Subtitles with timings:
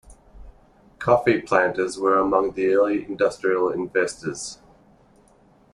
[0.97, 4.57] Coffee planters were among the early industrial investors.